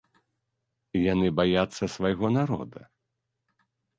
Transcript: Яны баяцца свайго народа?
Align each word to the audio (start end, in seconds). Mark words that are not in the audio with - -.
Яны 1.13 1.27
баяцца 1.41 1.83
свайго 1.97 2.27
народа? 2.39 2.81